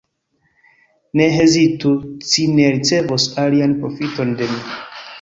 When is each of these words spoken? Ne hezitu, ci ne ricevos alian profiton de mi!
Ne 1.15 1.27
hezitu, 1.35 1.93
ci 2.31 2.49
ne 2.55 2.67
ricevos 2.79 3.31
alian 3.45 3.81
profiton 3.81 4.29
de 4.43 4.53
mi! 4.53 4.61